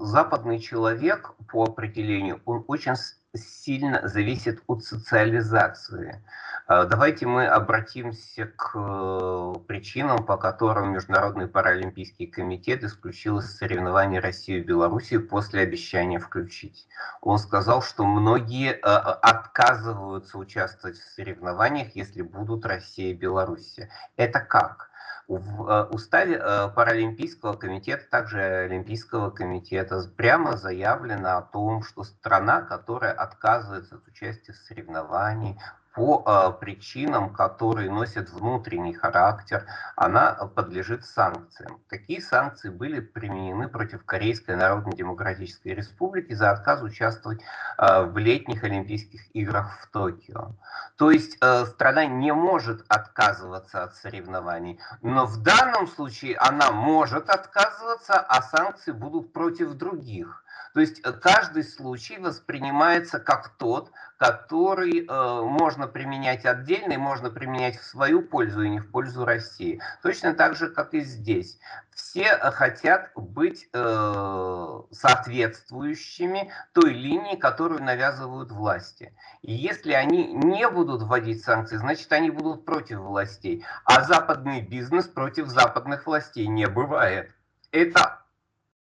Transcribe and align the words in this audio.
западный 0.00 0.58
человек 0.58 1.32
по 1.48 1.64
определению, 1.64 2.40
он 2.44 2.64
очень 2.68 2.94
сильно 3.34 4.08
зависит 4.08 4.62
от 4.66 4.82
социализации. 4.82 6.22
А, 6.66 6.84
давайте 6.84 7.26
мы 7.26 7.46
обратимся 7.46 8.46
к 8.46 8.72
э, 8.74 9.54
причинам, 9.66 10.24
по 10.24 10.36
которым 10.36 10.92
Международный 10.92 11.48
паралимпийский 11.48 12.26
комитет 12.26 12.84
исключил 12.84 13.38
из 13.38 13.56
соревнований 13.56 14.20
Россию 14.20 14.60
и 14.60 14.66
Белоруссию 14.66 15.26
после 15.26 15.62
обещания 15.62 16.18
включить. 16.18 16.86
Он 17.20 17.38
сказал, 17.38 17.82
что 17.82 18.04
многие 18.04 18.72
э, 18.72 18.78
отказываются 18.78 20.38
участвовать 20.38 20.96
в 20.96 21.14
соревнованиях, 21.14 21.94
если 21.96 22.22
будут 22.22 22.64
Россия 22.64 23.10
и 23.10 23.16
Белоруссия. 23.16 23.90
Это 24.16 24.40
как? 24.40 24.89
В 25.28 25.68
э, 25.68 25.84
уставе 25.90 26.36
э, 26.36 26.68
Паралимпийского 26.74 27.54
комитета, 27.54 28.04
также 28.10 28.40
Олимпийского 28.40 29.30
комитета, 29.30 30.02
прямо 30.16 30.56
заявлено 30.56 31.38
о 31.38 31.42
том, 31.42 31.84
что 31.84 32.02
страна, 32.02 32.62
которая 32.62 33.12
отказывается 33.12 33.96
от 33.96 34.08
участия 34.08 34.52
в 34.52 34.56
соревновании, 34.56 35.60
по 35.94 36.22
э, 36.24 36.52
причинам, 36.60 37.32
которые 37.32 37.90
носят 37.90 38.30
внутренний 38.30 38.92
характер, 38.92 39.66
она 39.96 40.32
подлежит 40.32 41.04
санкциям. 41.04 41.80
Такие 41.88 42.20
санкции 42.20 42.70
были 42.70 43.00
применены 43.00 43.68
против 43.68 44.04
Корейской 44.04 44.56
Народно-Демократической 44.56 45.74
Республики 45.74 46.32
за 46.32 46.50
отказ 46.50 46.82
участвовать 46.82 47.40
э, 47.78 48.02
в 48.04 48.16
летних 48.18 48.62
Олимпийских 48.62 49.22
играх 49.34 49.80
в 49.80 49.90
Токио. 49.90 50.52
То 50.96 51.10
есть 51.10 51.36
страна 51.36 52.04
не 52.06 52.32
может 52.32 52.84
отказываться 52.88 53.82
от 53.82 53.96
соревнований, 53.96 54.78
но 55.02 55.26
в 55.26 55.42
данном 55.42 55.86
случае 55.86 56.36
она 56.36 56.70
может 56.72 57.30
отказываться, 57.30 58.14
а 58.14 58.42
санкции 58.42 58.92
будут 58.92 59.32
против 59.32 59.72
других. 59.74 60.44
То 60.74 60.80
есть 60.80 61.00
э, 61.04 61.12
каждый 61.12 61.64
случай 61.64 62.18
воспринимается 62.18 63.18
как 63.18 63.56
тот, 63.58 63.90
который 64.20 65.06
э, 65.06 65.42
можно 65.42 65.86
применять 65.86 66.44
отдельно 66.44 66.92
и 66.92 66.98
можно 66.98 67.30
применять 67.30 67.78
в 67.78 67.84
свою 67.84 68.22
пользу 68.22 68.62
и 68.62 68.68
не 68.68 68.78
в 68.78 68.90
пользу 68.90 69.24
России. 69.24 69.80
Точно 70.02 70.34
так 70.34 70.56
же, 70.56 70.68
как 70.68 70.92
и 70.92 71.00
здесь. 71.00 71.58
Все 71.94 72.24
э, 72.24 72.50
хотят 72.50 73.12
быть 73.16 73.68
э, 73.72 74.80
соответствующими 74.90 76.52
той 76.72 76.92
линии, 76.92 77.36
которую 77.36 77.82
навязывают 77.82 78.52
власти. 78.52 79.14
И 79.42 79.52
если 79.52 79.92
они 79.92 80.32
не 80.32 80.68
будут 80.68 81.02
вводить 81.02 81.42
санкции, 81.42 81.78
значит 81.78 82.12
они 82.12 82.30
будут 82.30 82.66
против 82.66 82.98
властей. 82.98 83.64
А 83.84 84.04
западный 84.04 84.60
бизнес 84.60 85.06
против 85.06 85.46
западных 85.48 86.06
властей 86.06 86.46
не 86.46 86.66
бывает. 86.66 87.32
Это 87.72 88.19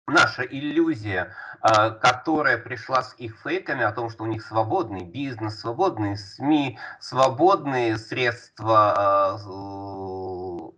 наша 0.09 0.43
иллюзия, 0.43 1.33
а, 1.61 1.91
которая 1.91 2.57
пришла 2.57 3.03
с 3.03 3.13
их 3.17 3.37
фейками 3.43 3.83
о 3.83 3.91
том, 3.91 4.09
что 4.09 4.23
у 4.23 4.27
них 4.27 4.43
свободный 4.45 5.03
бизнес, 5.03 5.59
свободные 5.59 6.15
СМИ, 6.17 6.77
свободные 6.99 7.97
средства, 7.97 8.93
а, 8.95 9.37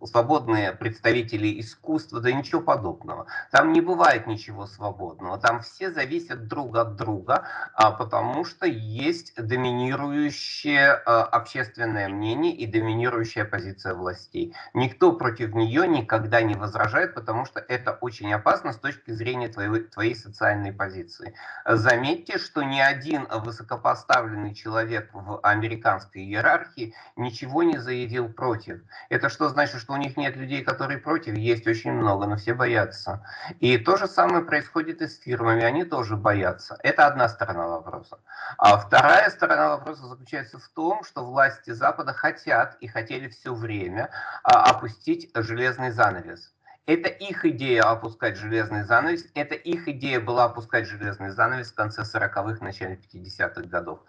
свободные 0.06 0.72
представители 0.72 1.60
искусства, 1.60 2.20
да 2.20 2.32
ничего 2.32 2.60
подобного. 2.60 3.26
Там 3.50 3.72
не 3.72 3.80
бывает 3.80 4.26
ничего 4.26 4.66
свободного, 4.66 5.38
там 5.38 5.60
все 5.60 5.90
зависят 5.90 6.48
друг 6.48 6.76
от 6.76 6.96
друга, 6.96 7.44
а, 7.74 7.90
потому 7.90 8.44
что 8.44 8.66
есть 8.66 9.34
доминирующее 9.36 10.92
общественное 10.92 12.08
мнение 12.08 12.52
и 12.52 12.66
доминирующая 12.66 13.44
позиция 13.44 13.94
властей. 13.94 14.54
Никто 14.74 15.12
против 15.12 15.54
нее 15.54 15.86
никогда 15.86 16.42
не 16.42 16.54
возражает, 16.54 17.14
потому 17.14 17.44
что 17.44 17.60
это 17.60 17.92
очень 18.00 18.32
опасно 18.32 18.72
с 18.72 18.78
точки 18.78 19.10
зрения 19.12 19.48
твоей, 19.48 19.84
твоей 19.84 20.14
социальной 20.14 20.72
позиции. 20.72 21.34
Заметьте, 21.66 22.38
что 22.38 22.62
ни 22.62 22.80
один 22.80 23.26
высокопоставленный 23.30 24.54
человек 24.54 25.10
в 25.12 25.38
американской 25.42 26.22
иерархии 26.22 26.94
ничего 27.16 27.62
не 27.62 27.78
заявил 27.78 28.28
против. 28.28 28.80
Это 29.08 29.28
что 29.28 29.48
значит, 29.48 29.80
что 29.80 29.91
у 29.92 29.96
них 29.96 30.16
нет 30.16 30.36
людей, 30.36 30.62
которые 30.62 30.98
против? 30.98 31.36
Есть 31.36 31.66
очень 31.66 31.92
много, 31.92 32.26
но 32.26 32.36
все 32.36 32.54
боятся. 32.54 33.24
И 33.60 33.78
то 33.78 33.96
же 33.96 34.06
самое 34.06 34.44
происходит 34.44 35.02
и 35.02 35.08
с 35.08 35.20
фирмами, 35.20 35.62
они 35.62 35.84
тоже 35.84 36.16
боятся. 36.16 36.78
Это 36.82 37.06
одна 37.06 37.28
сторона 37.28 37.68
вопроса. 37.68 38.18
А 38.58 38.78
вторая 38.78 39.30
сторона 39.30 39.76
вопроса 39.76 40.06
заключается 40.06 40.58
в 40.58 40.68
том, 40.68 41.04
что 41.04 41.24
власти 41.24 41.70
Запада 41.70 42.12
хотят 42.12 42.76
и 42.80 42.88
хотели 42.88 43.28
все 43.28 43.54
время 43.54 44.10
а, 44.42 44.70
опустить 44.70 45.30
железный 45.34 45.90
занавес. 45.90 46.52
Это 46.86 47.08
их 47.08 47.44
идея 47.44 47.82
опускать 47.82 48.36
железный 48.36 48.82
занавес. 48.82 49.26
Это 49.34 49.54
их 49.54 49.86
идея 49.86 50.20
была 50.20 50.46
опускать 50.46 50.88
железный 50.88 51.30
занавес 51.30 51.70
в 51.70 51.74
конце 51.74 52.02
40-х, 52.02 52.64
начале 52.64 52.96
50-х 52.96 53.62
годов. 53.62 54.00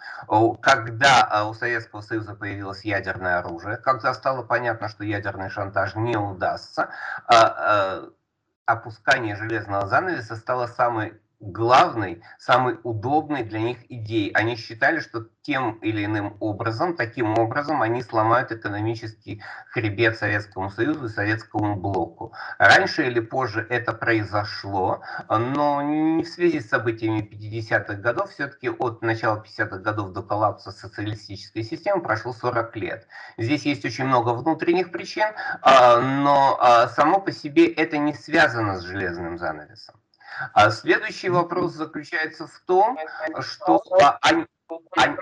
Когда 0.62 1.24
а, 1.24 1.48
у 1.48 1.54
Советского 1.54 2.02
Союза 2.02 2.34
появилось 2.34 2.84
ядерное 2.84 3.40
оружие, 3.40 3.78
когда 3.78 4.14
стало 4.14 4.42
понятно, 4.42 4.90
что 4.90 5.04
ядерный 5.04 5.50
шантаж 5.50 5.96
не 5.96 6.18
удастся, 6.18 6.90
а, 7.28 7.36
а, 7.36 8.10
опускание 8.66 9.36
железного 9.36 9.88
занавеса 9.88 10.36
стало 10.36 10.66
самой 10.66 11.22
главной, 11.52 12.22
самой 12.40 12.80
удобной 12.84 13.44
для 13.44 13.60
них 13.60 13.78
идеей. 13.90 14.32
Они 14.32 14.56
считали, 14.56 15.00
что 15.00 15.28
тем 15.42 15.74
или 15.82 16.06
иным 16.06 16.38
образом, 16.40 16.96
таким 16.96 17.38
образом 17.38 17.82
они 17.82 18.02
сломают 18.02 18.52
экономический 18.52 19.44
хребет 19.70 20.18
Советскому 20.18 20.70
Союзу 20.70 21.06
и 21.06 21.10
Советскому 21.10 21.76
блоку. 21.76 22.34
Раньше 22.58 23.06
или 23.06 23.20
позже 23.20 23.66
это 23.70 23.92
произошло, 23.94 25.02
но 25.30 25.82
не 25.82 26.24
в 26.24 26.28
связи 26.28 26.62
с 26.62 26.70
событиями 26.70 27.28
50-х 27.30 27.96
годов, 27.96 28.32
все-таки 28.32 28.70
от 28.70 29.02
начала 29.02 29.44
50-х 29.44 29.80
годов 29.80 30.14
до 30.14 30.24
коллапса 30.24 30.72
социалистической 30.72 31.64
системы 31.64 32.02
прошло 32.02 32.32
40 32.34 32.76
лет. 32.78 33.08
Здесь 33.38 33.66
есть 33.66 33.84
очень 33.84 34.06
много 34.06 34.30
внутренних 34.30 34.92
причин, 34.92 35.28
а, 35.62 36.00
но 36.00 36.58
а, 36.60 36.88
само 36.88 37.20
по 37.20 37.32
себе 37.32 37.68
это 37.68 37.98
не 37.98 38.14
связано 38.14 38.80
с 38.80 38.84
железным 38.84 39.38
занавесом. 39.38 39.96
А 40.54 40.72
следующий 40.72 41.30
вопрос 41.30 41.74
заключается 41.74 42.48
в 42.48 42.60
том, 42.66 42.98
что 43.42 43.82
они, 44.22 44.46
они, 44.96 45.18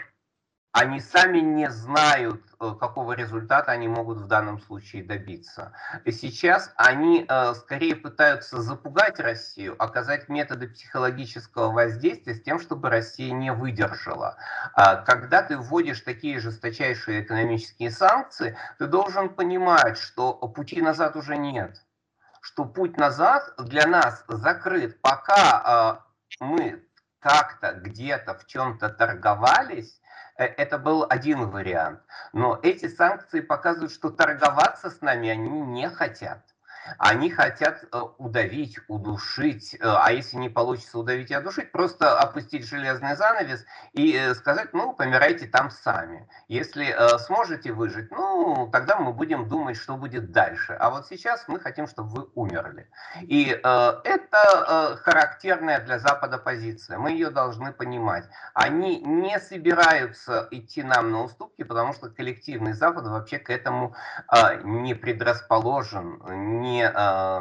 они 0.71 0.99
сами 1.01 1.39
не 1.39 1.69
знают, 1.69 2.41
э, 2.59 2.73
какого 2.79 3.13
результата 3.13 3.71
они 3.71 3.89
могут 3.89 4.19
в 4.19 4.27
данном 4.27 4.59
случае 4.59 5.03
добиться. 5.03 5.73
Сейчас 6.05 6.71
они 6.77 7.25
э, 7.27 7.53
скорее 7.55 7.95
пытаются 7.95 8.61
запугать 8.61 9.19
Россию, 9.19 9.75
оказать 9.79 10.29
методы 10.29 10.69
психологического 10.69 11.71
воздействия 11.71 12.35
с 12.35 12.41
тем, 12.41 12.59
чтобы 12.59 12.89
Россия 12.89 13.33
не 13.33 13.51
выдержала. 13.51 14.37
А 14.73 14.95
когда 14.95 15.43
ты 15.43 15.57
вводишь 15.57 16.01
такие 16.01 16.39
жесточайшие 16.39 17.23
экономические 17.23 17.91
санкции, 17.91 18.57
ты 18.77 18.87
должен 18.87 19.29
понимать, 19.29 19.97
что 19.97 20.33
пути 20.33 20.81
назад 20.81 21.15
уже 21.17 21.35
нет 21.37 21.81
что 22.41 22.65
путь 22.65 22.97
назад 22.97 23.53
для 23.57 23.87
нас 23.87 24.23
закрыт, 24.27 24.99
пока 25.01 26.01
э, 26.39 26.43
мы 26.43 26.83
как-то 27.19 27.73
где-то 27.73 28.33
в 28.33 28.45
чем-то 28.47 28.89
торговались, 28.89 30.01
э, 30.37 30.45
это 30.45 30.77
был 30.79 31.05
один 31.07 31.49
вариант. 31.49 32.01
Но 32.33 32.59
эти 32.63 32.87
санкции 32.87 33.41
показывают, 33.41 33.93
что 33.93 34.09
торговаться 34.09 34.89
с 34.89 35.01
нами 35.01 35.29
они 35.29 35.61
не 35.61 35.89
хотят. 35.89 36.50
Они 36.97 37.29
хотят 37.29 37.83
э, 37.83 38.01
удавить, 38.17 38.79
удушить, 38.87 39.75
э, 39.75 39.77
а 39.81 40.11
если 40.11 40.37
не 40.37 40.49
получится 40.49 40.99
удавить 40.99 41.31
и 41.31 41.37
удушить, 41.37 41.71
просто 41.71 42.19
опустить 42.19 42.67
железный 42.67 43.15
занавес 43.15 43.65
и 43.93 44.15
э, 44.15 44.35
сказать, 44.35 44.73
ну, 44.73 44.93
помирайте 44.93 45.47
там 45.47 45.69
сами. 45.69 46.27
Если 46.47 46.95
сможете 47.19 47.71
выжить, 47.71 48.11
ну, 48.11 48.69
тогда 48.71 48.97
мы 48.97 49.13
будем 49.13 49.47
думать, 49.47 49.77
что 49.77 49.95
будет 49.95 50.31
дальше. 50.31 50.73
А 50.73 50.89
вот 50.89 51.07
сейчас 51.07 51.47
мы 51.47 51.59
хотим, 51.59 51.87
чтобы 51.87 52.09
вы 52.09 52.29
умерли. 52.35 52.89
И 53.21 53.45
это 53.45 54.99
характерная 55.03 55.79
для 55.79 55.99
Запада 55.99 56.37
позиция. 56.37 56.97
Мы 56.97 57.11
ее 57.11 57.29
должны 57.29 57.71
понимать. 57.71 58.25
Они 58.53 58.99
не 59.01 59.39
собираются 59.39 60.47
идти 60.51 60.83
нам 60.83 61.11
на 61.11 61.23
уступки, 61.23 61.63
потому 61.63 61.93
что 61.93 62.09
коллективный 62.09 62.73
Запад 62.73 63.07
вообще 63.07 63.39
к 63.39 63.49
этому 63.49 63.95
не 64.63 64.93
предрасположен, 64.93 66.21
не 66.61 66.80
э, 66.81 67.39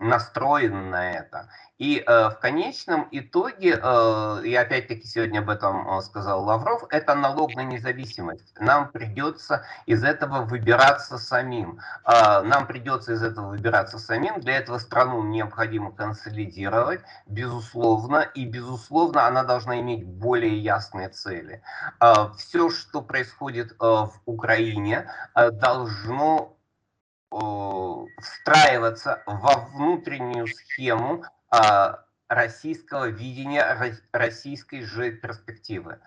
настроен 0.00 0.90
на 0.90 1.12
это. 1.12 1.48
И 1.80 2.04
э, 2.06 2.28
в 2.28 2.38
конечном 2.40 3.08
итоге, 3.10 3.80
э, 3.82 4.42
и 4.44 4.54
опять-таки 4.54 5.06
сегодня 5.06 5.38
об 5.38 5.48
этом 5.48 5.88
э, 5.88 6.02
сказал 6.02 6.44
Лавров, 6.44 6.84
это 6.90 7.14
налог 7.14 7.54
на 7.54 7.62
независимость. 7.62 8.54
Нам 8.60 8.90
придется 8.90 9.64
из 9.86 10.04
этого 10.04 10.42
выбираться 10.42 11.16
самим. 11.16 11.80
Э, 12.04 12.42
нам 12.42 12.66
придется 12.66 13.14
из 13.14 13.22
этого 13.22 13.48
выбираться 13.48 13.98
самим. 13.98 14.40
Для 14.40 14.58
этого 14.58 14.76
страну 14.76 15.22
необходимо 15.22 15.90
консолидировать, 15.90 17.00
безусловно, 17.26 18.28
и 18.34 18.44
безусловно 18.44 19.26
она 19.26 19.42
должна 19.42 19.80
иметь 19.80 20.04
более 20.04 20.58
ясные 20.58 21.08
цели. 21.08 21.62
Э, 21.98 22.28
все, 22.36 22.68
что 22.68 23.00
происходит 23.00 23.72
э, 23.72 23.74
в 23.80 24.12
Украине, 24.26 25.10
э, 25.34 25.50
должно 25.50 26.59
встраиваться 28.20 29.22
во 29.26 29.60
внутреннюю 29.72 30.46
схему 30.48 31.24
а, 31.50 32.04
российского 32.28 33.06
видения, 33.06 33.98
российской 34.12 34.82
же 34.82 35.12
перспективы. 35.12 36.00